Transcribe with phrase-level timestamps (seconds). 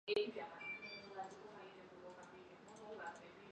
[0.03, 3.47] 这些材料由于战乱而散失。